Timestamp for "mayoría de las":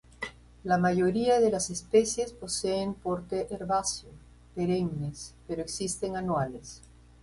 0.79-1.69